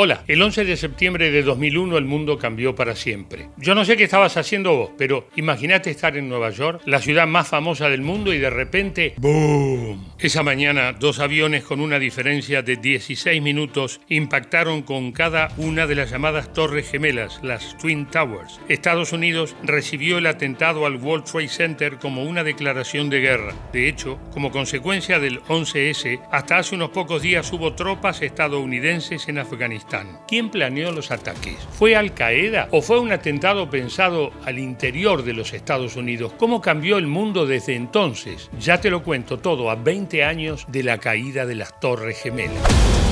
Hola, 0.00 0.22
el 0.28 0.40
11 0.40 0.64
de 0.64 0.76
septiembre 0.76 1.32
de 1.32 1.42
2001 1.42 1.98
el 1.98 2.04
mundo 2.04 2.38
cambió 2.38 2.72
para 2.76 2.94
siempre. 2.94 3.48
Yo 3.56 3.74
no 3.74 3.84
sé 3.84 3.96
qué 3.96 4.04
estabas 4.04 4.36
haciendo 4.36 4.76
vos, 4.76 4.90
pero 4.96 5.26
imagínate 5.34 5.90
estar 5.90 6.16
en 6.16 6.28
Nueva 6.28 6.50
York, 6.50 6.82
la 6.86 7.00
ciudad 7.00 7.26
más 7.26 7.48
famosa 7.48 7.88
del 7.88 8.02
mundo, 8.02 8.32
y 8.32 8.38
de 8.38 8.48
repente, 8.48 9.14
¡boom! 9.16 10.12
Esa 10.20 10.44
mañana, 10.44 10.92
dos 10.92 11.18
aviones 11.18 11.64
con 11.64 11.80
una 11.80 11.98
diferencia 11.98 12.62
de 12.62 12.76
16 12.76 13.42
minutos 13.42 14.00
impactaron 14.08 14.82
con 14.82 15.10
cada 15.10 15.48
una 15.56 15.88
de 15.88 15.96
las 15.96 16.12
llamadas 16.12 16.52
Torres 16.52 16.88
Gemelas, 16.88 17.40
las 17.42 17.76
Twin 17.78 18.06
Towers. 18.06 18.60
Estados 18.68 19.12
Unidos 19.12 19.56
recibió 19.64 20.18
el 20.18 20.26
atentado 20.26 20.86
al 20.86 20.94
World 20.94 21.24
Trade 21.24 21.48
Center 21.48 21.98
como 21.98 22.22
una 22.22 22.44
declaración 22.44 23.10
de 23.10 23.18
guerra. 23.18 23.52
De 23.72 23.88
hecho, 23.88 24.20
como 24.32 24.52
consecuencia 24.52 25.18
del 25.18 25.40
11S, 25.42 26.20
hasta 26.30 26.58
hace 26.58 26.76
unos 26.76 26.90
pocos 26.90 27.20
días 27.20 27.52
hubo 27.52 27.72
tropas 27.72 28.22
estadounidenses 28.22 29.28
en 29.28 29.38
Afganistán. 29.38 29.87
¿Quién 30.26 30.50
planeó 30.50 30.92
los 30.92 31.10
ataques? 31.10 31.56
¿Fue 31.72 31.96
Al 31.96 32.12
Qaeda 32.12 32.68
o 32.70 32.82
fue 32.82 33.00
un 33.00 33.12
atentado 33.12 33.70
pensado 33.70 34.32
al 34.44 34.58
interior 34.58 35.24
de 35.24 35.32
los 35.32 35.52
Estados 35.52 35.96
Unidos? 35.96 36.32
¿Cómo 36.38 36.60
cambió 36.60 36.98
el 36.98 37.06
mundo 37.06 37.46
desde 37.46 37.74
entonces? 37.74 38.50
Ya 38.60 38.80
te 38.80 38.90
lo 38.90 39.02
cuento 39.02 39.38
todo 39.38 39.70
a 39.70 39.76
20 39.76 40.24
años 40.24 40.66
de 40.68 40.82
la 40.82 40.98
caída 40.98 41.46
de 41.46 41.54
las 41.54 41.80
Torres 41.80 42.20
Gemelas. 42.20 43.07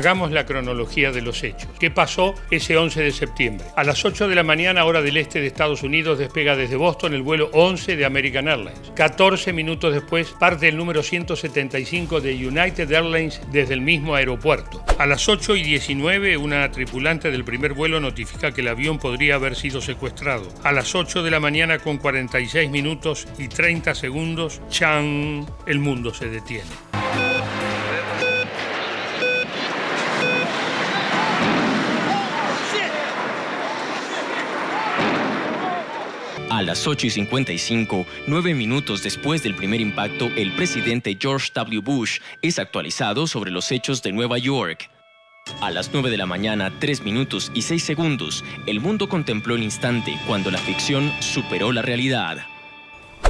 Hagamos 0.00 0.32
la 0.32 0.46
cronología 0.46 1.12
de 1.12 1.20
los 1.20 1.44
hechos. 1.44 1.68
¿Qué 1.78 1.90
pasó 1.90 2.34
ese 2.50 2.74
11 2.78 3.02
de 3.02 3.12
septiembre? 3.12 3.66
A 3.76 3.84
las 3.84 4.02
8 4.02 4.28
de 4.28 4.34
la 4.34 4.42
mañana, 4.42 4.86
hora 4.86 5.02
del 5.02 5.18
este 5.18 5.42
de 5.42 5.46
Estados 5.46 5.82
Unidos, 5.82 6.18
despega 6.18 6.56
desde 6.56 6.76
Boston 6.76 7.12
el 7.12 7.20
vuelo 7.20 7.50
11 7.52 7.96
de 7.96 8.06
American 8.06 8.48
Airlines. 8.48 8.92
14 8.96 9.52
minutos 9.52 9.92
después, 9.92 10.30
parte 10.30 10.68
el 10.68 10.78
número 10.78 11.02
175 11.02 12.22
de 12.22 12.32
United 12.32 12.90
Airlines 12.90 13.42
desde 13.52 13.74
el 13.74 13.82
mismo 13.82 14.14
aeropuerto. 14.14 14.82
A 14.96 15.04
las 15.04 15.28
8 15.28 15.54
y 15.56 15.64
19, 15.64 16.38
una 16.38 16.70
tripulante 16.70 17.30
del 17.30 17.44
primer 17.44 17.74
vuelo 17.74 18.00
notifica 18.00 18.52
que 18.52 18.62
el 18.62 18.68
avión 18.68 18.98
podría 18.98 19.34
haber 19.34 19.54
sido 19.54 19.82
secuestrado. 19.82 20.48
A 20.62 20.72
las 20.72 20.94
8 20.94 21.22
de 21.22 21.30
la 21.30 21.40
mañana, 21.40 21.78
con 21.78 21.98
46 21.98 22.70
minutos 22.70 23.28
y 23.38 23.48
30 23.48 23.94
segundos, 23.94 24.62
¡chan! 24.70 25.44
El 25.66 25.78
mundo 25.78 26.14
se 26.14 26.30
detiene. 26.30 26.89
A 36.60 36.62
las 36.62 36.86
8 36.86 37.06
y 37.06 37.10
55, 37.10 38.06
nueve 38.26 38.52
minutos 38.52 39.02
después 39.02 39.42
del 39.42 39.54
primer 39.54 39.80
impacto, 39.80 40.26
el 40.36 40.52
presidente 40.52 41.16
George 41.18 41.50
W. 41.54 41.80
Bush 41.80 42.18
es 42.42 42.58
actualizado 42.58 43.26
sobre 43.26 43.50
los 43.50 43.72
hechos 43.72 44.02
de 44.02 44.12
Nueva 44.12 44.36
York. 44.36 44.90
A 45.62 45.70
las 45.70 45.88
9 45.90 46.10
de 46.10 46.18
la 46.18 46.26
mañana, 46.26 46.70
3 46.78 47.00
minutos 47.00 47.50
y 47.54 47.62
6 47.62 47.82
segundos, 47.82 48.44
el 48.66 48.78
mundo 48.78 49.08
contempló 49.08 49.54
el 49.54 49.62
instante 49.62 50.18
cuando 50.26 50.50
la 50.50 50.58
ficción 50.58 51.10
superó 51.20 51.72
la 51.72 51.80
realidad. 51.80 52.44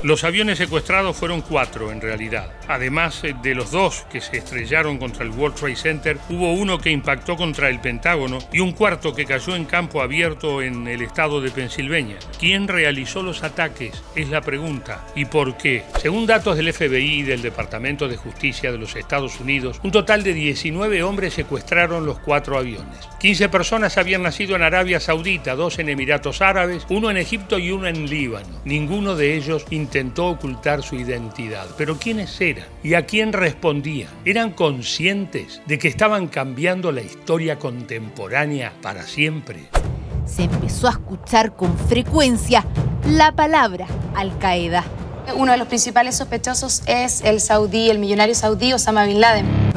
Los 0.03 0.25
aviones 0.25 0.57
secuestrados 0.57 1.15
fueron 1.15 1.43
cuatro 1.43 1.93
en 1.93 2.01
realidad. 2.01 2.55
Además 2.69 3.23
eh, 3.23 3.35
de 3.43 3.55
los 3.55 3.71
dos 3.71 4.07
que 4.11 4.23
se 4.23 4.39
estrellaron 4.39 4.97
contra 4.97 5.25
el 5.25 5.31
World 5.31 5.57
Trade 5.57 5.77
Center, 5.77 6.19
hubo 6.31 6.55
uno 6.55 6.79
que 6.79 6.91
impactó 6.91 7.37
contra 7.37 7.69
el 7.69 7.81
Pentágono 7.81 8.39
y 8.51 8.61
un 8.61 8.73
cuarto 8.73 9.15
que 9.15 9.27
cayó 9.27 9.55
en 9.55 9.67
campo 9.67 10.01
abierto 10.01 10.63
en 10.63 10.89
el 10.89 11.03
estado 11.03 11.43
de 11.43 11.51
Pensilvania. 11.51 12.17
¿Quién 12.39 12.67
realizó 12.67 13.23
los 13.23 13.43
ataques? 13.43 14.03
Es 14.17 14.31
la 14.31 14.41
pregunta. 14.41 15.05
¿Y 15.15 15.27
por 15.27 15.59
qué? 15.59 15.85
Según 16.01 16.27
datos 16.27 16.57
del 16.57 16.73
FBI 16.73 17.21
y 17.21 17.23
del 17.23 17.43
Departamento 17.43 18.09
de 18.09 18.17
Justicia 18.17 18.73
de 18.73 18.79
los 18.79 18.97
Estados 18.97 19.39
Unidos, 19.39 19.81
un 19.83 19.91
total 19.91 20.23
de 20.23 20.33
19 20.33 21.03
hombres 21.03 21.35
secuestraron 21.35 22.07
los 22.07 22.21
cuatro 22.21 22.57
aviones. 22.57 23.07
15 23.19 23.51
personas 23.51 23.99
habían 23.99 24.23
nacido 24.23 24.57
en 24.57 24.63
Arabia 24.63 24.99
Saudita, 24.99 25.57
dos 25.57 25.79
en 25.79 25.91
Emiratos 25.91 26.41
Árabes, 26.41 26.87
uno 26.89 27.11
en 27.11 27.19
Egipto 27.19 27.59
y 27.59 27.71
uno 27.71 27.87
en 27.87 28.09
Líbano. 28.09 28.63
Ninguno 28.65 29.15
de 29.15 29.37
ellos 29.37 29.67
intentó 29.91 30.29
ocultar 30.29 30.85
su 30.85 30.95
identidad. 30.95 31.67
Pero 31.77 31.99
¿quiénes 31.99 32.41
eran? 32.41 32.65
¿Y 32.85 32.95
a 32.95 33.07
quién 33.07 33.33
respondían? 33.33 34.09
¿Eran 34.25 34.53
conscientes 34.53 35.61
de 35.67 35.81
que 35.81 35.89
estaban 35.89 36.29
cambiando 36.29 36.93
la 36.93 37.03
historia 37.03 37.59
contemporánea 37.59 38.73
para 38.83 39.03
siempre? 39.03 39.69
Se 40.27 40.45
empezó 40.45 40.87
a 40.87 40.93
escuchar 40.93 41.57
con 41.57 41.77
frecuencia 41.77 42.65
la 43.05 43.33
palabra 43.33 43.89
Al 44.15 44.39
Qaeda. 44.39 44.85
Uno 45.35 45.51
de 45.51 45.59
los 45.59 45.67
principales 45.67 46.17
sospechosos 46.17 46.83
es 46.87 47.23
el 47.23 47.41
saudí, 47.41 47.91
el 47.91 47.99
millonario 47.99 48.37
saudí 48.37 48.73
Osama 48.73 49.07
Bin 49.07 49.21
Laden 49.21 49.73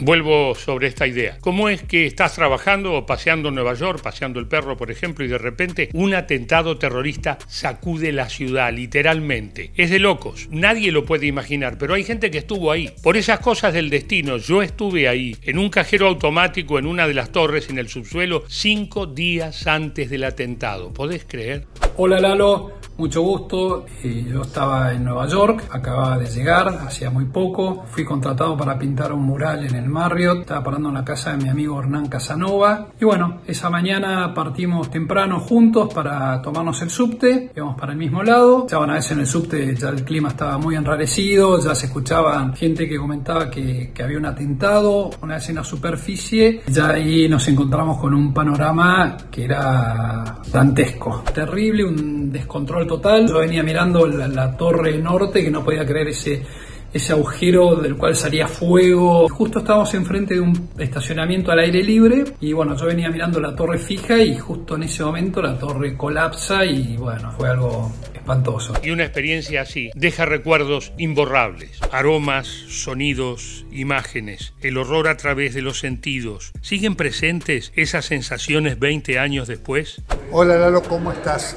vuelvo 0.00 0.54
sobre 0.54 0.88
esta 0.88 1.06
idea. 1.06 1.38
¿Cómo 1.40 1.68
es 1.68 1.82
que 1.82 2.06
estás 2.06 2.34
trabajando 2.34 2.94
o 2.94 3.06
paseando 3.06 3.48
en 3.48 3.54
Nueva 3.54 3.74
York, 3.74 4.02
paseando 4.02 4.40
el 4.40 4.48
perro, 4.48 4.76
por 4.76 4.90
ejemplo, 4.90 5.24
y 5.24 5.28
de 5.28 5.38
repente 5.38 5.90
un 5.92 6.14
atentado 6.14 6.78
terrorista 6.78 7.38
sacude 7.48 8.12
la 8.12 8.28
ciudad, 8.28 8.72
literalmente? 8.72 9.72
Es 9.76 9.90
de 9.90 9.98
locos, 9.98 10.48
nadie 10.50 10.92
lo 10.92 11.04
puede 11.04 11.26
imaginar, 11.26 11.78
pero 11.78 11.94
hay 11.94 12.04
gente 12.04 12.30
que 12.30 12.38
estuvo 12.38 12.70
ahí. 12.72 12.92
Por 13.02 13.16
esas 13.16 13.40
cosas 13.40 13.74
del 13.74 13.90
destino, 13.90 14.36
yo 14.38 14.62
estuve 14.62 15.08
ahí, 15.08 15.36
en 15.42 15.58
un 15.58 15.70
cajero 15.70 16.06
automático, 16.06 16.78
en 16.78 16.86
una 16.86 17.06
de 17.06 17.14
las 17.14 17.30
torres, 17.30 17.68
en 17.70 17.78
el 17.78 17.88
subsuelo, 17.88 18.44
cinco 18.48 19.06
días 19.06 19.66
antes 19.66 20.10
del 20.10 20.24
atentado. 20.24 20.92
¿Podés 20.92 21.24
creer? 21.24 21.66
Hola 21.96 22.20
Lalo 22.20 22.79
mucho 23.00 23.22
gusto. 23.22 23.86
Eh, 24.04 24.26
yo 24.30 24.42
estaba 24.42 24.92
en 24.92 25.04
Nueva 25.04 25.26
York, 25.26 25.64
acababa 25.70 26.18
de 26.18 26.26
llegar, 26.26 26.68
hacía 26.86 27.10
muy 27.10 27.24
poco. 27.24 27.84
Fui 27.86 28.04
contratado 28.04 28.56
para 28.56 28.78
pintar 28.78 29.12
un 29.12 29.22
mural 29.22 29.66
en 29.66 29.74
el 29.74 29.88
Marriott, 29.88 30.40
estaba 30.40 30.62
parando 30.62 30.90
en 30.90 30.94
la 30.96 31.04
casa 31.04 31.32
de 31.32 31.42
mi 31.42 31.48
amigo 31.48 31.80
Hernán 31.80 32.08
Casanova. 32.08 32.88
Y 33.00 33.04
bueno, 33.04 33.40
esa 33.46 33.70
mañana 33.70 34.32
partimos 34.34 34.90
temprano 34.90 35.40
juntos 35.40 35.92
para 35.92 36.42
tomarnos 36.42 36.80
el 36.82 36.90
subte, 36.90 37.50
íbamos 37.56 37.80
para 37.80 37.92
el 37.92 37.98
mismo 37.98 38.22
lado. 38.22 38.66
Ya 38.68 38.78
una 38.78 38.94
vez 38.94 39.10
en 39.10 39.20
el 39.20 39.26
subte 39.26 39.74
ya 39.74 39.88
el 39.88 40.04
clima 40.04 40.28
estaba 40.28 40.58
muy 40.58 40.76
enrarecido, 40.76 41.58
ya 41.58 41.74
se 41.74 41.86
escuchaba 41.86 42.52
gente 42.54 42.86
que 42.86 42.98
comentaba 42.98 43.50
que, 43.50 43.92
había 44.00 44.18
un 44.18 44.26
atentado, 44.26 45.10
una 45.22 45.34
vez 45.36 45.48
en 45.48 45.56
la 45.56 45.64
superficie. 45.64 46.62
Ya 46.68 46.90
ahí 46.90 47.28
nos 47.28 47.48
encontramos 47.48 47.98
con 47.98 48.12
un 48.14 48.32
panorama 48.34 49.16
que 49.30 49.44
era 49.44 50.38
dantesco, 50.52 51.22
terrible 51.34 51.84
un 51.84 52.30
descontrol 52.30 52.86
total. 52.90 53.28
Yo 53.28 53.38
venía 53.38 53.62
mirando 53.62 54.04
la, 54.04 54.56
torre 54.56 54.98
norte 54.98 55.44
que 55.44 55.50
no 55.50 55.62
podía 55.64 55.86
creer 55.86 56.08
ese, 56.08 56.42
ese 56.92 57.12
agujero 57.12 57.76
del 57.76 57.96
cual 57.96 58.16
salía 58.16 58.48
fuego. 58.48 59.28
Justo 59.28 59.60
estábamos 59.60 59.94
enfrente 59.94 60.34
de 60.34 60.40
un 60.40 60.70
estacionamiento 60.76 61.52
al 61.52 61.60
aire 61.60 61.84
libre 61.84 62.24
y 62.40 62.52
bueno, 62.52 62.76
yo 62.76 62.86
venía 62.86 63.08
mirando 63.08 63.38
la 63.38 63.54
torre 63.54 63.78
fija 63.78 64.18
y 64.18 64.36
justo 64.36 64.74
en 64.74 64.82
ese 64.82 65.04
momento 65.04 65.40
la 65.40 65.56
torre 65.56 65.96
colapsa 65.96 66.64
y 66.64 66.96
bueno, 66.96 67.30
fue 67.30 67.50
algo 67.50 67.92
espantoso. 68.12 68.72
Y 68.82 68.90
una 68.90 69.04
experiencia 69.04 69.62
así 69.62 69.90
deja 69.94 70.26
recuerdos 70.26 70.92
imborrables, 70.98 71.78
aromas, 71.92 72.48
sonidos, 72.48 73.66
imágenes, 73.70 74.52
el 74.62 74.76
horror 74.78 75.06
a 75.06 75.16
través 75.16 75.54
de 75.54 75.62
los 75.62 75.78
sentidos. 75.78 76.50
¿Siguen 76.60 76.96
presentes 76.96 77.72
esas 77.76 78.06
sensaciones 78.06 78.80
20 78.80 79.20
años 79.20 79.46
después? 79.46 80.02
Hola 80.32 80.56
Lalo, 80.56 80.82
¿cómo 80.82 81.12
estás? 81.12 81.56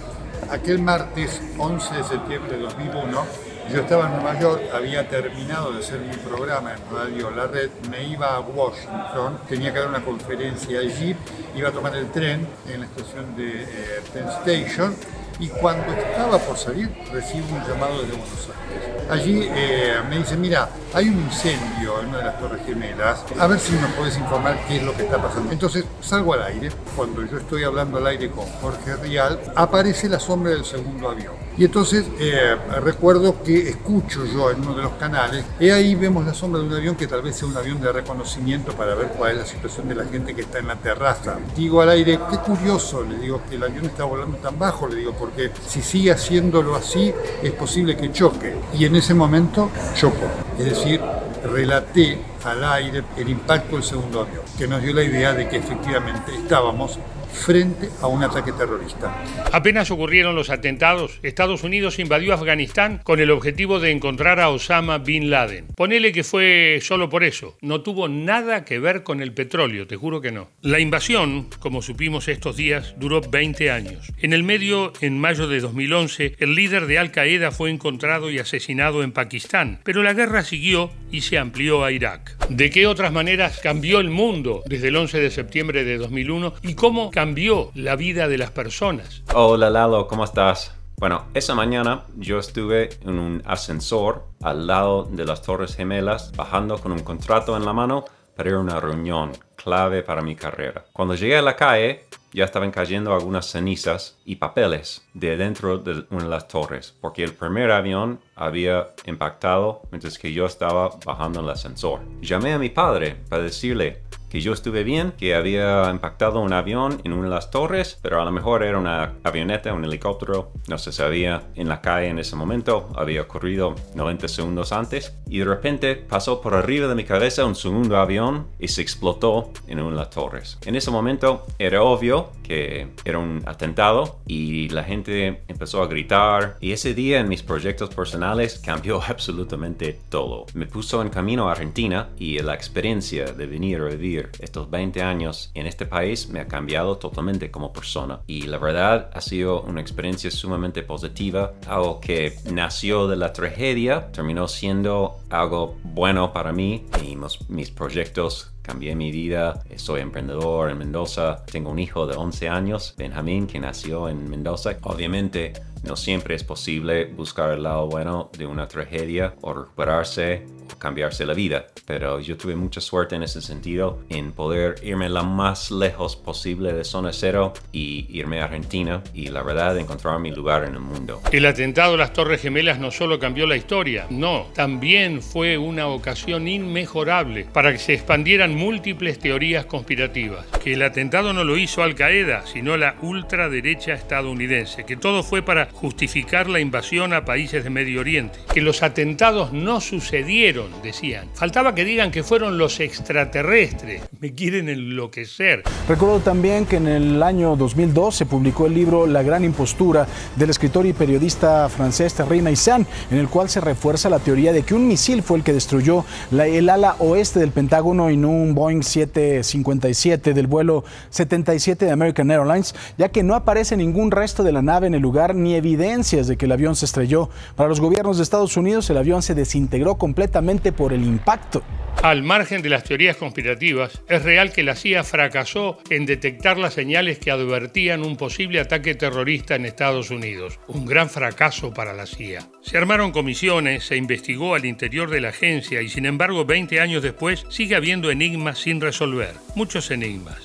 Aquel 0.53 0.83
martes 0.83 1.41
11 1.57 1.95
de 1.95 2.03
septiembre 2.03 2.57
de 2.57 2.61
2001, 2.61 3.25
yo 3.71 3.79
estaba 3.79 4.05
en 4.05 4.21
Nueva 4.21 4.39
York, 4.39 4.61
había 4.71 5.09
terminado 5.09 5.71
de 5.71 5.79
hacer 5.79 5.99
mi 6.01 6.15
programa 6.17 6.73
en 6.73 6.95
Radio 6.95 7.31
La 7.31 7.47
Red, 7.47 7.71
me 7.89 8.03
iba 8.03 8.35
a 8.35 8.39
Washington, 8.39 9.39
tenía 9.49 9.73
que 9.73 9.79
dar 9.79 9.87
una 9.87 10.05
conferencia 10.05 10.79
allí, 10.79 11.15
iba 11.55 11.69
a 11.69 11.71
tomar 11.71 11.95
el 11.95 12.05
tren 12.11 12.47
en 12.71 12.81
la 12.81 12.85
estación 12.85 13.35
de 13.35 13.63
eh, 13.63 13.67
Penn 14.13 14.29
Station 14.29 14.95
y 15.39 15.47
cuando 15.47 15.91
estaba 15.93 16.37
por 16.37 16.57
salir 16.57 16.89
recibo 17.11 17.47
un 17.55 17.63
llamado 17.67 18.01
desde 18.01 18.15
Buenos 18.15 18.49
Aires. 18.49 19.09
Allí 19.09 19.47
eh, 19.49 19.95
me 20.09 20.17
dicen, 20.19 20.39
mira, 20.39 20.69
hay 20.93 21.09
un 21.09 21.19
incendio 21.21 21.99
en 22.01 22.09
una 22.09 22.19
de 22.19 22.23
las 22.25 22.39
Torres 22.39 22.61
Gemelas, 22.65 23.23
a 23.37 23.47
ver 23.47 23.59
si 23.59 23.73
nos 23.73 23.91
puedes 23.91 24.17
informar 24.17 24.57
qué 24.67 24.77
es 24.77 24.83
lo 24.83 24.95
que 24.95 25.03
está 25.03 25.21
pasando. 25.21 25.51
Entonces 25.51 25.85
salgo 26.01 26.33
al 26.33 26.43
aire, 26.43 26.71
cuando 26.95 27.25
yo 27.25 27.37
estoy 27.37 27.63
hablando 27.63 27.97
al 27.97 28.07
aire 28.07 28.29
con 28.29 28.45
Jorge 28.61 28.95
Rial, 28.95 29.39
aparece 29.55 30.07
la 30.09 30.19
sombra 30.19 30.51
del 30.51 30.65
segundo 30.65 31.09
avión. 31.09 31.42
Y 31.57 31.65
entonces 31.65 32.05
eh, 32.19 32.55
recuerdo 32.81 33.43
que 33.43 33.69
escucho 33.69 34.25
yo 34.25 34.49
en 34.51 34.61
uno 34.61 34.75
de 34.75 34.83
los 34.83 34.93
canales, 34.93 35.45
y 35.59 35.69
ahí 35.69 35.95
vemos 35.95 36.25
la 36.25 36.33
sombra 36.33 36.61
de 36.61 36.67
un 36.67 36.73
avión 36.73 36.95
que 36.95 37.07
tal 37.07 37.21
vez 37.21 37.35
sea 37.35 37.47
un 37.47 37.55
avión 37.55 37.79
de 37.79 37.91
reconocimiento 37.91 38.73
para 38.73 38.95
ver 38.95 39.09
cuál 39.09 39.33
es 39.33 39.37
la 39.37 39.45
situación 39.45 39.87
de 39.87 39.95
la 39.95 40.05
gente 40.05 40.33
que 40.33 40.41
está 40.41 40.59
en 40.59 40.67
la 40.67 40.75
terraza. 40.75 41.37
Digo 41.55 41.81
al 41.81 41.89
aire, 41.89 42.19
qué 42.29 42.37
curioso, 42.37 43.03
le 43.03 43.17
digo 43.17 43.41
que 43.49 43.55
el 43.55 43.63
avión 43.63 43.85
está 43.85 44.03
volando 44.03 44.37
tan 44.37 44.57
bajo, 44.57 44.87
le 44.87 44.95
digo, 44.95 45.13
porque 45.13 45.51
si 45.67 45.81
sigue 45.81 46.11
haciéndolo 46.11 46.75
así, 46.75 47.13
es 47.41 47.51
posible 47.51 47.95
que 47.95 48.11
choque. 48.11 48.55
Y 48.73 48.85
en 48.85 48.95
ese 48.95 49.13
momento 49.13 49.69
chocó. 49.95 50.27
Es 50.57 50.65
decir, 50.65 50.99
relaté 51.43 52.19
al 52.43 52.63
aire 52.63 53.03
el 53.17 53.29
impacto 53.29 53.75
del 53.75 53.83
segundo 53.83 54.21
avión, 54.21 54.43
que 54.57 54.67
nos 54.67 54.81
dio 54.81 54.93
la 54.93 55.03
idea 55.03 55.33
de 55.33 55.47
que 55.47 55.57
efectivamente 55.57 56.35
estábamos 56.35 56.99
frente 57.33 57.89
a 58.01 58.07
un 58.07 58.23
ataque 58.23 58.51
terrorista. 58.53 59.13
Apenas 59.51 59.91
ocurrieron 59.91 60.35
los 60.35 60.49
atentados, 60.49 61.19
Estados 61.23 61.63
Unidos 61.63 61.99
invadió 61.99 62.33
Afganistán 62.33 63.01
con 63.03 63.19
el 63.19 63.31
objetivo 63.31 63.79
de 63.79 63.91
encontrar 63.91 64.39
a 64.39 64.49
Osama 64.49 64.99
Bin 64.99 65.29
Laden. 65.29 65.67
Ponele 65.75 66.11
que 66.11 66.23
fue 66.23 66.79
solo 66.81 67.09
por 67.09 67.23
eso, 67.23 67.57
no 67.61 67.81
tuvo 67.81 68.07
nada 68.07 68.63
que 68.63 68.79
ver 68.79 69.03
con 69.03 69.21
el 69.21 69.33
petróleo, 69.33 69.87
te 69.87 69.95
juro 69.95 70.21
que 70.21 70.31
no. 70.31 70.49
La 70.61 70.79
invasión, 70.79 71.49
como 71.59 71.81
supimos 71.81 72.27
estos 72.27 72.55
días, 72.55 72.95
duró 72.97 73.21
20 73.21 73.71
años. 73.71 74.11
En 74.21 74.33
el 74.33 74.43
medio, 74.43 74.93
en 75.01 75.19
mayo 75.19 75.47
de 75.47 75.59
2011, 75.59 76.35
el 76.39 76.55
líder 76.55 76.85
de 76.85 76.99
Al 76.99 77.11
Qaeda 77.11 77.51
fue 77.51 77.69
encontrado 77.69 78.29
y 78.31 78.39
asesinado 78.39 79.03
en 79.03 79.11
Pakistán, 79.11 79.79
pero 79.83 80.03
la 80.03 80.13
guerra 80.13 80.43
siguió 80.43 80.91
y 81.11 81.21
se 81.21 81.37
amplió 81.37 81.83
a 81.83 81.91
Irak. 81.91 82.37
¿De 82.49 82.69
qué 82.69 82.87
otras 82.87 83.11
maneras 83.11 83.59
cambió 83.61 83.99
el 83.99 84.09
mundo 84.09 84.63
desde 84.65 84.89
el 84.89 84.95
11 84.95 85.19
de 85.19 85.31
septiembre 85.31 85.83
de 85.83 85.97
2001 85.97 86.53
y 86.63 86.73
cómo 86.75 87.11
cambió 87.11 87.22
la 87.23 87.95
vida 87.95 88.27
de 88.27 88.37
las 88.37 88.51
personas? 88.51 89.23
Hola 89.33 89.69
Lalo, 89.69 90.07
¿cómo 90.09 90.25
estás? 90.25 90.75
Bueno, 90.97 91.27
esa 91.33 91.55
mañana 91.55 92.03
yo 92.17 92.37
estuve 92.37 92.89
en 93.01 93.17
un 93.17 93.41
ascensor 93.45 94.25
al 94.41 94.67
lado 94.67 95.05
de 95.05 95.23
las 95.23 95.41
Torres 95.41 95.77
Gemelas, 95.77 96.33
bajando 96.35 96.77
con 96.79 96.91
un 96.91 96.99
contrato 96.99 97.55
en 97.55 97.63
la 97.63 97.71
mano 97.71 98.03
para 98.35 98.49
ir 98.49 98.55
a 98.55 98.59
una 98.59 98.77
reunión 98.77 99.31
clave 99.55 100.03
para 100.03 100.21
mi 100.21 100.35
carrera. 100.35 100.83
Cuando 100.91 101.15
llegué 101.15 101.37
a 101.37 101.41
la 101.41 101.55
calle, 101.55 102.07
ya 102.33 102.43
estaban 102.43 102.71
cayendo 102.71 103.13
algunas 103.13 103.45
cenizas 103.45 104.17
y 104.25 104.35
papeles 104.35 105.05
de 105.13 105.37
dentro 105.37 105.77
de 105.77 106.03
una 106.09 106.23
de 106.23 106.29
las 106.29 106.49
torres, 106.49 106.93
porque 106.99 107.23
el 107.23 107.31
primer 107.31 107.71
avión 107.71 108.19
había 108.35 108.89
impactado 109.05 109.83
mientras 109.91 110.19
que 110.19 110.33
yo 110.33 110.45
estaba 110.45 110.89
bajando 111.05 111.39
el 111.39 111.49
ascensor. 111.49 112.01
Llamé 112.19 112.51
a 112.51 112.59
mi 112.59 112.69
padre 112.69 113.15
para 113.29 113.43
decirle 113.43 114.01
que 114.33 114.41
yo 114.41 114.51
estuve 114.51 114.83
bien, 114.83 115.13
que 115.15 115.35
había 115.35 115.87
impactado 115.91 116.39
un 116.39 116.53
avión 116.53 116.99
en 117.03 117.13
una 117.13 117.25
de 117.25 117.35
las 117.35 117.51
torres, 117.51 117.99
pero 118.01 118.19
a 118.19 118.25
lo 118.25 118.31
mejor 118.31 118.63
era 118.63 118.79
una 118.79 119.13
avioneta, 119.23 119.71
un 119.75 119.85
helicóptero, 119.85 120.51
no 120.67 120.79
se 120.79 120.91
sabía 120.91 121.43
en 121.53 121.69
la 121.69 121.81
calle 121.81 122.07
en 122.07 122.17
ese 122.17 122.35
momento, 122.35 122.89
había 122.95 123.21
ocurrido 123.21 123.75
90 123.93 124.27
segundos 124.27 124.71
antes, 124.71 125.15
y 125.27 125.37
de 125.37 125.45
repente 125.45 125.95
pasó 125.95 126.41
por 126.41 126.55
arriba 126.55 126.87
de 126.87 126.95
mi 126.95 127.03
cabeza 127.03 127.45
un 127.45 127.53
segundo 127.53 127.97
avión 127.97 128.47
y 128.59 128.69
se 128.69 128.81
explotó 128.81 129.51
en 129.67 129.79
una 129.79 129.91
de 129.91 129.95
las 129.97 130.09
torres. 130.09 130.57
En 130.65 130.75
ese 130.75 130.89
momento 130.89 131.45
era 131.59 131.83
obvio 131.83 132.31
que 132.43 132.87
era 133.05 133.19
un 133.19 133.41
atentado 133.45 134.19
y 134.27 134.69
la 134.69 134.83
gente 134.83 135.43
empezó 135.47 135.81
a 135.81 135.87
gritar 135.87 136.57
y 136.59 136.71
ese 136.71 136.93
día 136.93 137.19
en 137.19 137.29
mis 137.29 137.41
proyectos 137.41 137.89
personales 137.93 138.59
cambió 138.63 139.01
absolutamente 139.07 139.99
todo. 140.09 140.45
Me 140.53 140.65
puso 140.65 141.01
en 141.01 141.09
camino 141.09 141.49
a 141.49 141.51
Argentina 141.51 142.09
y 142.17 142.39
la 142.39 142.53
experiencia 142.53 143.25
de 143.25 143.45
venir 143.45 143.79
a 143.81 143.85
vivir 143.85 144.22
estos 144.39 144.69
20 144.69 145.01
años 145.01 145.51
en 145.53 145.67
este 145.67 145.85
país 145.85 146.29
me 146.29 146.39
ha 146.39 146.47
cambiado 146.47 146.97
totalmente 146.97 147.51
como 147.51 147.73
persona. 147.73 148.21
Y 148.27 148.43
la 148.43 148.57
verdad 148.57 149.09
ha 149.13 149.21
sido 149.21 149.61
una 149.61 149.81
experiencia 149.81 150.31
sumamente 150.31 150.83
positiva, 150.83 151.53
algo 151.67 151.99
que 151.99 152.37
nació 152.51 153.07
de 153.07 153.15
la 153.15 153.33
tragedia, 153.33 154.11
terminó 154.11 154.47
siendo 154.47 155.19
algo 155.33 155.77
bueno 155.83 156.31
para 156.31 156.51
mí 156.51 156.85
y 157.03 157.17
mis, 157.49 157.71
proyectos 157.71 158.51
cambié 158.61 158.95
mi 158.95 159.11
vida, 159.11 159.61
soy 159.75 160.01
emprendedor 160.01 160.69
en 160.69 160.77
Mendoza, 160.77 161.43
tengo 161.45 161.69
un 161.71 161.79
hijo 161.79 162.07
de 162.07 162.15
11 162.15 162.49
años, 162.49 162.93
Benjamín, 162.97 163.47
que 163.47 163.59
nació 163.59 164.07
en 164.07 164.29
Mendoza. 164.29 164.77
Obviamente 164.83 165.53
no 165.83 165.97
siempre 165.97 166.35
es 166.35 166.43
posible 166.43 167.05
buscar 167.05 167.51
el 167.51 167.63
lado 167.63 167.87
bueno 167.87 168.29
de 168.37 168.45
una 168.45 168.67
tragedia 168.67 169.35
o 169.41 169.53
recuperarse 169.53 170.45
o 170.73 170.79
cambiarse 170.79 171.25
la 171.25 171.33
vida, 171.33 171.65
pero 171.85 172.21
yo 172.21 172.37
tuve 172.37 172.55
mucha 172.55 172.79
suerte 172.79 173.15
en 173.15 173.23
ese 173.23 173.41
sentido 173.41 173.99
en 174.09 174.31
poder 174.31 174.75
irme 174.81 175.09
lo 175.09 175.23
más 175.25 175.71
lejos 175.71 176.15
posible 176.15 176.71
de 176.71 176.85
zona 176.85 177.11
cero 177.11 177.53
y 177.73 178.07
irme 178.09 178.39
a 178.39 178.45
Argentina 178.45 179.03
y 179.13 179.27
la 179.27 179.43
verdad 179.43 179.77
encontrar 179.77 180.19
mi 180.19 180.31
lugar 180.31 180.63
en 180.63 180.75
el 180.75 180.79
mundo. 180.79 181.21
El 181.31 181.45
atentado 181.45 181.95
a 181.95 181.97
las 181.97 182.13
Torres 182.13 182.41
Gemelas 182.41 182.79
no 182.79 182.91
solo 182.91 183.19
cambió 183.19 183.45
la 183.45 183.57
historia, 183.57 184.07
no, 184.09 184.47
también 184.53 185.21
fue 185.23 185.57
una 185.57 185.87
ocasión 185.87 186.47
inmejorable 186.47 187.45
para 187.51 187.71
que 187.71 187.79
se 187.79 187.93
expandieran 187.93 188.55
múltiples 188.55 189.19
teorías 189.19 189.65
conspirativas. 189.65 190.45
Que 190.63 190.73
el 190.73 190.81
atentado 190.81 191.33
no 191.33 191.43
lo 191.43 191.57
hizo 191.57 191.81
Al 191.81 191.95
Qaeda, 191.95 192.45
sino 192.45 192.77
la 192.77 192.95
ultraderecha 193.01 193.93
estadounidense, 193.93 194.85
que 194.85 194.97
todo 194.97 195.23
fue 195.23 195.41
para 195.41 195.69
justificar 195.71 196.49
la 196.49 196.59
invasión 196.59 197.13
a 197.13 197.25
países 197.25 197.63
de 197.63 197.69
Medio 197.69 198.01
Oriente, 198.01 198.39
que 198.53 198.61
los 198.61 198.83
atentados 198.83 199.53
no 199.53 199.81
sucedieron, 199.81 200.69
decían. 200.83 201.29
Faltaba 201.33 201.75
que 201.75 201.85
digan 201.85 202.11
que 202.11 202.23
fueron 202.23 202.57
los 202.57 202.79
extraterrestres. 202.79 204.03
Me 204.19 204.33
quieren 204.33 204.69
enloquecer. 204.69 205.63
Recuerdo 205.87 206.19
también 206.19 206.65
que 206.65 206.77
en 206.77 206.87
el 206.87 207.23
año 207.23 207.55
2002 207.55 208.15
se 208.15 208.25
publicó 208.25 208.67
el 208.67 208.73
libro 208.73 209.07
La 209.07 209.23
gran 209.23 209.43
impostura 209.43 210.07
del 210.35 210.49
escritor 210.49 210.85
y 210.85 210.93
periodista 210.93 211.69
francés 211.69 212.13
Thierry 212.13 212.41
Meissan, 212.41 212.85
en 213.11 213.17
el 213.17 213.27
cual 213.27 213.49
se 213.49 213.61
refuerza 213.61 214.09
la 214.09 214.19
teoría 214.19 214.53
de 214.53 214.63
que 214.63 214.73
un 214.73 214.87
misil 214.87 215.12
fue 215.21 215.37
el 215.37 215.43
que 215.43 215.53
destruyó 215.53 216.05
el 216.31 216.69
ala 216.69 216.95
oeste 216.99 217.39
del 217.39 217.51
Pentágono 217.51 218.09
no 218.09 218.29
un 218.29 218.55
Boeing 218.55 218.81
757 218.81 220.33
del 220.33 220.47
vuelo 220.47 220.83
77 221.09 221.85
de 221.85 221.91
American 221.91 222.31
Airlines, 222.31 222.73
ya 222.97 223.09
que 223.09 223.23
no 223.23 223.35
aparece 223.35 223.77
ningún 223.77 224.11
resto 224.11 224.43
de 224.43 224.51
la 224.51 224.61
nave 224.61 224.87
en 224.87 224.95
el 224.95 225.01
lugar 225.01 225.35
ni 225.35 225.55
evidencias 225.55 226.27
de 226.27 226.37
que 226.37 226.45
el 226.45 226.51
avión 226.51 226.75
se 226.75 226.85
estrelló. 226.85 227.29
Para 227.55 227.69
los 227.69 227.79
gobiernos 227.79 228.17
de 228.17 228.23
Estados 228.23 228.57
Unidos, 228.57 228.89
el 228.89 228.97
avión 228.97 229.21
se 229.21 229.35
desintegró 229.35 229.95
completamente 229.95 230.71
por 230.71 230.93
el 230.93 231.03
impacto. 231.03 231.61
Al 232.03 232.21
margen 232.21 232.61
de 232.61 232.67
las 232.67 232.83
teorías 232.83 233.15
conspirativas, 233.15 234.01
es 234.09 234.23
real 234.23 234.51
que 234.51 234.61
la 234.61 234.75
CIA 234.75 235.05
fracasó 235.05 235.77
en 235.89 236.05
detectar 236.05 236.57
las 236.57 236.73
señales 236.73 237.17
que 237.17 237.31
advertían 237.31 238.05
un 238.05 238.17
posible 238.17 238.59
ataque 238.59 238.93
terrorista 238.93 239.55
en 239.55 239.63
Estados 239.63 240.11
Unidos. 240.11 240.59
Un 240.67 240.85
gran 240.85 241.09
fracaso 241.09 241.73
para 241.73 241.93
la 241.93 242.05
CIA. 242.05 242.41
Se 242.59 242.77
armaron 242.77 243.13
comisiones, 243.13 243.85
se 243.85 243.95
investigó 243.95 244.53
al 244.53 244.65
interior 244.65 245.09
de 245.09 245.21
la 245.21 245.29
agencia 245.29 245.81
y 245.81 245.87
sin 245.87 246.05
embargo 246.05 246.43
20 246.43 246.81
años 246.81 247.01
después 247.01 247.45
sigue 247.47 247.77
habiendo 247.77 248.11
enigmas 248.11 248.59
sin 248.59 248.81
resolver. 248.81 249.35
Muchos 249.55 249.89
enigmas. 249.89 250.41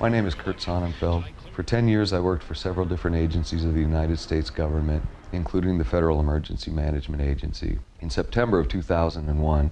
My 0.00 0.08
name 0.08 0.26
is 0.26 0.34
Kurt 0.34 0.58
Sonnenfeld. 0.58 1.26
For 1.54 1.62
10 1.62 1.86
years, 1.86 2.14
I 2.14 2.18
worked 2.18 2.44
for 2.44 2.56
several 2.56 2.88
different 2.88 3.18
agencies 3.18 3.66
of 3.66 3.74
the 3.74 3.82
United 3.82 4.16
States 4.16 4.50
government, 4.50 5.02
including 5.32 5.76
the 5.76 5.84
Federal 5.84 6.18
Emergency 6.18 6.70
Management 6.70 7.20
Agency. 7.20 7.78
In 8.00 8.08
September 8.08 8.58
of 8.58 8.68
2001, 8.68 9.70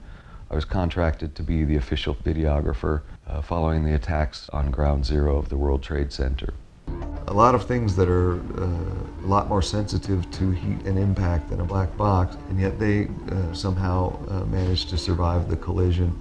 I 0.53 0.55
was 0.55 0.67
contracted 0.67 1.35
to 1.37 1.43
be 1.43 1.65
the 1.65 1.77
official 1.77 2.15
videographer 2.15 3.01
uh, 3.27 3.41
following 3.41 3.87
the 3.87 3.95
attacks 3.95 4.51
on 4.51 4.71
Ground 4.71 5.07
Zero 5.07 5.39
of 5.39 5.49
the 5.49 5.57
World 5.57 5.83
Trade 5.83 6.13
Center. 6.13 6.53
A 7.29 7.33
lot 7.33 7.55
of 7.55 7.65
things 7.65 7.97
that 7.97 8.11
are 8.11 8.35
uh, 8.35 9.25
a 9.25 9.27
lot 9.27 9.49
more 9.49 9.63
sensitive 9.63 10.31
to 10.33 10.51
heat 10.51 10.85
and 10.85 10.99
impact 10.99 11.49
than 11.49 11.63
a 11.63 11.65
black 11.65 11.97
box, 11.97 12.37
and 12.51 12.61
yet 12.61 12.79
they 12.79 13.09
uh, 13.31 13.55
somehow 13.55 14.15
uh, 14.29 14.45
managed 14.45 14.91
to 14.91 14.99
survive 14.99 15.49
the 15.49 15.57
collision, 15.57 16.15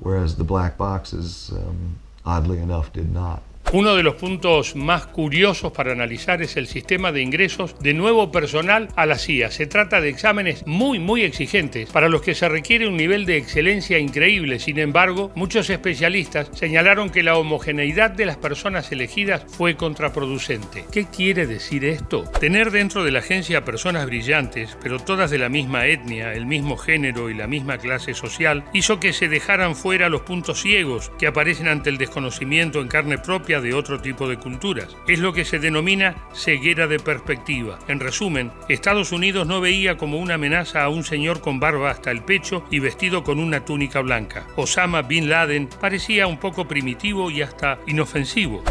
whereas 0.00 0.36
the 0.36 0.44
black 0.44 0.76
boxes, 0.76 1.50
um, 1.54 1.98
oddly 2.26 2.58
enough, 2.58 2.92
did 2.92 3.10
not. 3.10 3.42
Uno 3.70 3.96
de 3.96 4.02
los 4.02 4.14
puntos 4.14 4.76
más 4.76 5.04
curiosos 5.04 5.72
para 5.72 5.92
analizar 5.92 6.40
es 6.40 6.56
el 6.56 6.66
sistema 6.66 7.12
de 7.12 7.20
ingresos 7.20 7.78
de 7.80 7.92
nuevo 7.92 8.32
personal 8.32 8.88
a 8.96 9.04
la 9.04 9.18
CIA. 9.18 9.50
Se 9.50 9.66
trata 9.66 10.00
de 10.00 10.08
exámenes 10.08 10.66
muy, 10.66 10.98
muy 10.98 11.20
exigentes 11.20 11.90
para 11.90 12.08
los 12.08 12.22
que 12.22 12.34
se 12.34 12.48
requiere 12.48 12.88
un 12.88 12.96
nivel 12.96 13.26
de 13.26 13.36
excelencia 13.36 13.98
increíble. 13.98 14.58
Sin 14.58 14.78
embargo, 14.78 15.32
muchos 15.34 15.68
especialistas 15.68 16.48
señalaron 16.54 17.10
que 17.10 17.22
la 17.22 17.36
homogeneidad 17.36 18.10
de 18.10 18.24
las 18.24 18.38
personas 18.38 18.90
elegidas 18.90 19.44
fue 19.46 19.76
contraproducente. 19.76 20.86
¿Qué 20.90 21.04
quiere 21.04 21.46
decir 21.46 21.84
esto? 21.84 22.24
Tener 22.40 22.70
dentro 22.70 23.04
de 23.04 23.10
la 23.10 23.18
agencia 23.18 23.66
personas 23.66 24.06
brillantes, 24.06 24.78
pero 24.82 24.98
todas 24.98 25.30
de 25.30 25.38
la 25.38 25.50
misma 25.50 25.84
etnia, 25.84 26.32
el 26.32 26.46
mismo 26.46 26.78
género 26.78 27.28
y 27.28 27.34
la 27.34 27.46
misma 27.46 27.76
clase 27.76 28.14
social, 28.14 28.64
hizo 28.72 28.98
que 28.98 29.12
se 29.12 29.28
dejaran 29.28 29.76
fuera 29.76 30.08
los 30.08 30.22
puntos 30.22 30.62
ciegos 30.62 31.12
que 31.18 31.26
aparecen 31.26 31.68
ante 31.68 31.90
el 31.90 31.98
desconocimiento 31.98 32.80
en 32.80 32.88
carne 32.88 33.18
propia 33.18 33.57
de 33.60 33.74
otro 33.74 34.00
tipo 34.00 34.28
de 34.28 34.36
culturas. 34.36 34.96
Es 35.06 35.18
lo 35.18 35.32
que 35.32 35.44
se 35.44 35.58
denomina 35.58 36.14
ceguera 36.32 36.86
de 36.86 36.98
perspectiva. 36.98 37.78
En 37.88 38.00
resumen, 38.00 38.50
Estados 38.68 39.12
Unidos 39.12 39.46
no 39.46 39.60
veía 39.60 39.96
como 39.96 40.18
una 40.18 40.34
amenaza 40.34 40.82
a 40.84 40.88
un 40.88 41.04
señor 41.04 41.40
con 41.40 41.60
barba 41.60 41.90
hasta 41.90 42.10
el 42.10 42.22
pecho 42.22 42.64
y 42.70 42.78
vestido 42.78 43.24
con 43.24 43.38
una 43.38 43.64
túnica 43.64 44.00
blanca. 44.00 44.46
Osama 44.56 45.02
Bin 45.02 45.28
Laden 45.28 45.68
parecía 45.80 46.26
un 46.26 46.38
poco 46.38 46.66
primitivo 46.66 47.30
y 47.30 47.42
hasta 47.42 47.78
inofensivo. 47.86 48.62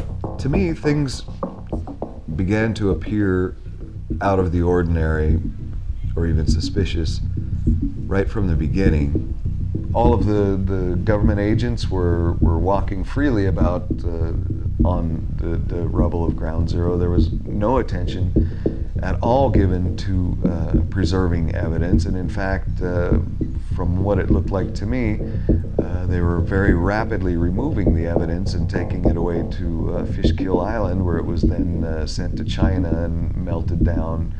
To 0.42 0.50
me, 0.50 0.74
things 0.74 1.26
began 2.36 2.74
to 2.76 2.92
appear 2.92 3.56
out 4.22 4.40
of 4.40 4.52
the 4.52 4.62
ordinary 4.62 5.40
or 6.16 6.28
even 6.28 6.48
suspicious 6.48 7.22
right 8.08 8.30
from 8.30 8.48
the 8.48 8.56
beginning. 8.56 9.36
all 9.98 10.14
of 10.14 10.26
the, 10.26 10.58
the 10.72 10.96
government 10.98 11.40
agents 11.40 11.90
were, 11.90 12.34
were 12.34 12.60
walking 12.60 13.04
freely 13.04 13.48
about 13.48 13.84
uh, 14.06 14.32
on 14.84 15.28
the, 15.38 15.58
the 15.74 15.88
rubble 15.88 16.26
of 16.26 16.36
Ground 16.36 16.70
Zero. 16.70 16.98
There 16.98 17.10
was 17.10 17.32
no 17.32 17.78
attention 17.78 18.90
at 19.02 19.20
all 19.22 19.50
given 19.50 19.96
to 19.98 20.38
uh, 20.46 20.80
preserving 20.90 21.56
evidence, 21.56 22.06
and 22.06 22.18
in 22.18 22.30
fact, 22.30 22.82
uh, 22.82 23.20
from 23.76 24.04
what 24.04 24.18
it 24.18 24.32
looked 24.32 24.50
like 24.50 24.74
to 24.76 24.86
me, 24.86 25.20
uh, 25.84 26.06
they 26.08 26.22
were 26.22 26.40
very 26.40 26.74
rapidly 26.74 27.38
removing 27.38 27.94
the 27.94 28.08
evidence 28.08 28.54
and 28.54 28.70
taking 28.70 29.06
it 29.06 29.18
away 29.18 29.48
to 29.52 29.94
uh, 29.94 30.06
Fishkill 30.06 30.62
Island, 30.62 31.06
where 31.06 31.18
it 31.18 31.26
was 31.26 31.44
then 31.44 31.84
uh, 31.84 32.08
sent 32.08 32.38
to 32.38 32.44
China 32.44 32.90
and 33.04 33.36
melted 33.36 33.84
down 33.84 34.34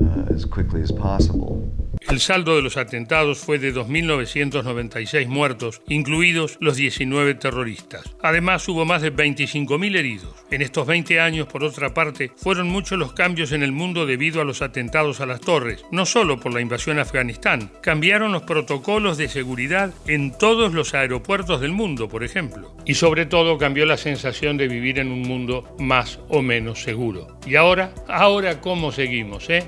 uh, 0.00 0.32
as 0.32 0.44
quickly 0.44 0.80
as 0.80 0.92
possible. 0.92 1.68
El 2.08 2.20
saldo 2.20 2.56
de 2.56 2.62
los 2.62 2.76
atentados 2.76 3.38
fue 3.38 3.58
de 3.58 3.74
2.996 3.74 5.26
muertos, 5.26 5.82
incluidos 5.88 6.56
los 6.60 6.76
19 6.76 7.34
terroristas. 7.34 8.02
Además, 8.22 8.66
hubo 8.68 8.84
más 8.84 9.02
de 9.02 9.12
25.000 9.12 9.96
heridos. 9.96 10.34
En 10.50 10.62
estos 10.62 10.86
20 10.86 11.20
años, 11.20 11.48
por 11.48 11.64
otra 11.64 11.92
parte, 11.92 12.32
fueron 12.36 12.68
muchos 12.68 12.98
los 12.98 13.12
cambios 13.12 13.52
en 13.52 13.62
el 13.62 13.72
mundo 13.72 14.06
debido 14.06 14.40
a 14.40 14.44
los 14.44 14.62
atentados 14.62 15.20
a 15.20 15.26
las 15.26 15.40
torres, 15.40 15.84
no 15.90 16.06
solo 16.06 16.40
por 16.40 16.54
la 16.54 16.60
invasión 16.60 16.98
a 16.98 17.02
Afganistán. 17.02 17.70
Cambiaron 17.82 18.32
los 18.32 18.42
protocolos 18.44 19.18
de 19.18 19.28
seguridad 19.28 19.92
en 20.06 20.32
todos 20.36 20.72
los 20.72 20.94
aeropuertos 20.94 21.60
del 21.60 21.72
mundo, 21.72 22.08
por 22.08 22.24
ejemplo. 22.24 22.74
Y 22.86 22.94
sobre 22.94 23.26
todo 23.26 23.58
cambió 23.58 23.84
la 23.84 23.96
sensación 23.96 24.56
de 24.56 24.68
vivir 24.68 24.98
en 24.98 25.12
un 25.12 25.22
mundo 25.22 25.76
más 25.78 26.20
o 26.28 26.40
menos 26.40 26.82
seguro. 26.82 27.38
Y 27.46 27.56
ahora, 27.56 27.92
ahora 28.08 28.60
cómo 28.60 28.92
seguimos, 28.92 29.50
¿eh? 29.50 29.66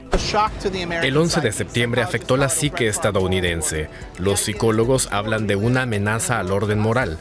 El 1.02 1.16
11 1.16 1.40
de 1.40 1.52
septiembre 1.52 2.02
afectó 2.02 2.19
la 2.36 2.48
psique 2.48 2.88
estadounidense. 2.88 3.88
Los 4.18 4.40
psicólogos 4.40 5.08
hablan 5.10 5.46
de 5.46 5.56
una 5.56 5.82
amenaza 5.82 6.38
al 6.38 6.52
orden 6.52 6.78
moral. 6.78 7.18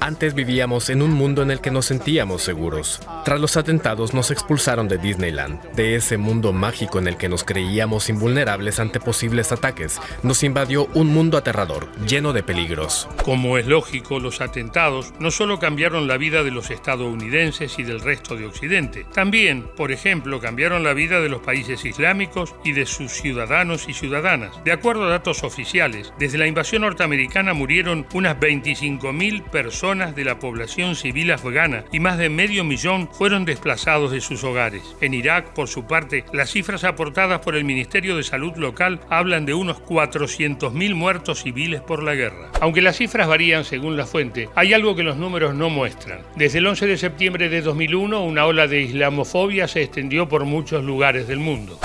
Antes 0.00 0.34
vivíamos 0.34 0.90
en 0.90 1.02
un 1.02 1.10
mundo 1.10 1.42
en 1.42 1.50
el 1.50 1.60
que 1.60 1.72
nos 1.72 1.86
sentíamos 1.86 2.42
seguros. 2.42 3.00
Tras 3.24 3.40
los 3.40 3.56
atentados 3.56 4.14
nos 4.14 4.30
expulsaron 4.30 4.86
de 4.86 4.96
Disneyland, 4.96 5.60
de 5.72 5.96
ese 5.96 6.16
mundo 6.18 6.52
mágico 6.52 7.00
en 7.00 7.08
el 7.08 7.16
que 7.16 7.28
nos 7.28 7.42
creíamos 7.42 8.08
invulnerables 8.08 8.78
ante 8.78 9.00
posibles 9.00 9.50
ataques. 9.50 10.00
Nos 10.22 10.44
invadió 10.44 10.86
un 10.94 11.08
mundo 11.08 11.36
aterrador, 11.36 11.88
lleno 12.06 12.32
de 12.32 12.44
peligros. 12.44 13.08
Como 13.24 13.58
es 13.58 13.66
lógico, 13.66 14.20
los 14.20 14.40
atentados 14.40 15.12
no 15.18 15.32
solo 15.32 15.58
cambiaron 15.58 16.06
la 16.06 16.16
vida 16.16 16.44
de 16.44 16.52
los 16.52 16.70
estadounidenses 16.70 17.78
y 17.78 17.82
del 17.82 18.00
resto 18.00 18.36
de 18.36 18.46
Occidente, 18.46 19.04
también, 19.12 19.64
por 19.76 19.90
ejemplo, 19.90 20.40
cambiaron 20.40 20.84
la 20.84 20.94
vida 20.94 21.20
de 21.20 21.28
los 21.28 21.42
países 21.42 21.84
islámicos 21.84 22.54
y 22.64 22.72
de 22.72 22.86
sus 22.86 23.10
ciudadanos 23.12 23.88
y 23.88 23.94
ciudadanas. 23.94 24.62
De 24.64 24.72
acuerdo 24.72 25.06
a 25.06 25.10
datos 25.10 25.42
oficiales, 25.42 26.12
desde 26.20 26.38
la 26.38 26.46
invasión 26.46 26.82
norteamericana 26.82 27.52
murieron 27.52 28.06
unas 28.14 28.38
25.000 28.38 29.42
personas 29.50 29.87
de 29.88 30.22
la 30.22 30.38
población 30.38 30.96
civil 30.96 31.32
afgana 31.32 31.84
y 31.90 31.98
más 31.98 32.18
de 32.18 32.28
medio 32.28 32.62
millón 32.62 33.08
fueron 33.10 33.46
desplazados 33.46 34.12
de 34.12 34.20
sus 34.20 34.44
hogares. 34.44 34.82
En 35.00 35.14
Irak, 35.14 35.54
por 35.54 35.66
su 35.66 35.86
parte, 35.86 36.26
las 36.30 36.50
cifras 36.50 36.84
aportadas 36.84 37.40
por 37.40 37.56
el 37.56 37.64
Ministerio 37.64 38.14
de 38.14 38.22
Salud 38.22 38.54
local 38.56 39.00
hablan 39.08 39.46
de 39.46 39.54
unos 39.54 39.78
400.000 39.78 40.94
muertos 40.94 41.40
civiles 41.40 41.80
por 41.80 42.02
la 42.02 42.14
guerra. 42.14 42.50
Aunque 42.60 42.82
las 42.82 42.96
cifras 42.96 43.28
varían 43.28 43.64
según 43.64 43.96
la 43.96 44.04
fuente, 44.04 44.50
hay 44.54 44.74
algo 44.74 44.94
que 44.94 45.02
los 45.02 45.16
números 45.16 45.54
no 45.54 45.70
muestran. 45.70 46.20
Desde 46.36 46.58
el 46.58 46.66
11 46.66 46.86
de 46.86 46.98
septiembre 46.98 47.48
de 47.48 47.62
2001, 47.62 48.22
una 48.22 48.44
ola 48.44 48.66
de 48.66 48.82
islamofobia 48.82 49.68
se 49.68 49.82
extendió 49.82 50.28
por 50.28 50.44
muchos 50.44 50.84
lugares 50.84 51.26
del 51.26 51.38
mundo. 51.38 51.80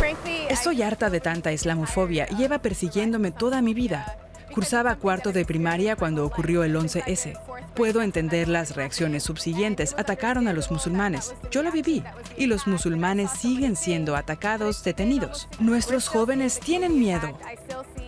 Estoy 0.50 0.82
harta 0.82 1.10
de 1.10 1.22
tanta 1.22 1.54
islamofobia 1.54 2.28
lleva 2.28 2.60
persiguiéndome 2.60 3.32
toda 3.32 3.62
mi 3.62 3.74
vida. 3.74 4.18
Cursaba 4.54 4.96
cuarto 4.98 5.32
de 5.32 5.46
primaria 5.46 5.96
cuando 5.96 6.26
ocurrió 6.26 6.64
el 6.64 6.76
11S. 6.76 7.40
Puedo 7.76 8.04
entender 8.04 8.48
las 8.48 8.76
reacciones 8.76 9.24
subsiguientes. 9.24 9.96
Atacaron 9.98 10.48
a 10.48 10.54
los 10.54 10.70
musulmanes. 10.70 11.34
Yo 11.50 11.64
lo 11.64 11.72
viví. 11.72 12.04
Y 12.38 12.46
los 12.46 12.68
musulmanes 12.68 13.32
siguen 13.32 13.76
siendo 13.76 14.16
atacados, 14.16 14.84
detenidos. 14.84 15.48
Nuestros 15.60 16.08
jóvenes 16.08 16.60
tienen 16.60 17.00
miedo. 17.00 17.38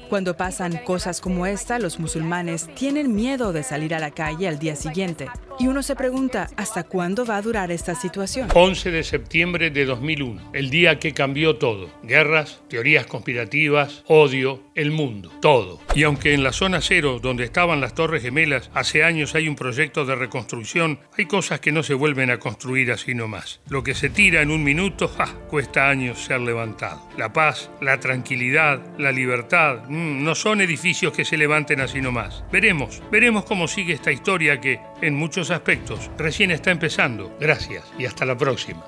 Cuando 0.09 0.37
pasan 0.37 0.77
cosas 0.85 1.19
como 1.19 1.47
esta, 1.47 1.79
los 1.79 1.99
musulmanes 1.99 2.69
tienen 2.75 3.15
miedo 3.15 3.53
de 3.53 3.63
salir 3.63 3.95
a 3.95 3.99
la 3.99 4.11
calle 4.11 4.47
al 4.47 4.59
día 4.59 4.75
siguiente. 4.75 5.29
Y 5.57 5.67
uno 5.67 5.81
se 5.83 5.95
pregunta, 5.95 6.49
¿hasta 6.57 6.83
cuándo 6.83 7.25
va 7.25 7.37
a 7.37 7.41
durar 7.41 7.71
esta 7.71 7.95
situación? 7.95 8.49
11 8.53 8.91
de 8.91 9.03
septiembre 9.03 9.69
de 9.69 9.85
2001, 9.85 10.51
el 10.51 10.69
día 10.69 10.99
que 10.99 11.13
cambió 11.13 11.55
todo. 11.55 11.89
Guerras, 12.03 12.61
teorías 12.67 13.05
conspirativas, 13.05 14.03
odio, 14.07 14.63
el 14.75 14.91
mundo, 14.91 15.31
todo. 15.41 15.79
Y 15.93 16.03
aunque 16.03 16.33
en 16.33 16.43
la 16.43 16.51
zona 16.51 16.81
cero, 16.81 17.19
donde 17.21 17.45
estaban 17.45 17.79
las 17.79 17.93
Torres 17.93 18.21
Gemelas, 18.21 18.69
hace 18.73 19.05
años 19.05 19.33
hay 19.33 19.47
un 19.47 19.55
proyecto 19.55 20.05
de 20.05 20.15
reconstrucción, 20.15 20.99
hay 21.17 21.25
cosas 21.25 21.61
que 21.61 21.71
no 21.71 21.83
se 21.83 21.93
vuelven 21.93 22.31
a 22.31 22.39
construir 22.39 22.91
así 22.91 23.15
nomás. 23.15 23.61
Lo 23.69 23.81
que 23.81 23.95
se 23.95 24.09
tira 24.09 24.41
en 24.41 24.51
un 24.51 24.61
minuto, 24.61 25.09
cuesta 25.49 25.89
años 25.89 26.21
ser 26.25 26.41
levantado. 26.41 27.07
La 27.17 27.31
paz, 27.31 27.69
la 27.79 28.01
tranquilidad, 28.01 28.81
la 28.97 29.13
libertad, 29.13 29.85
mm, 29.87 30.21
no 30.21 30.35
son 30.35 30.59
edificios 30.59 31.13
que 31.13 31.23
se 31.23 31.37
levanten 31.37 31.79
así 31.79 32.01
nomás. 32.01 32.43
Veremos, 32.51 33.01
veremos 33.09 33.45
cómo 33.45 33.69
sigue 33.69 33.93
esta 33.93 34.11
historia 34.11 34.59
que, 34.59 34.81
en 35.01 35.15
aspectos, 35.51 36.09
recién 36.17 36.51
está 36.51 36.71
empezando. 36.71 37.35
Gracias 37.39 37.83
y 37.97 38.05
hasta 38.05 38.25
la 38.25 38.37
próxima. 38.37 38.83